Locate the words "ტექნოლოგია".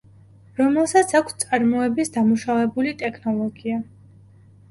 3.03-3.77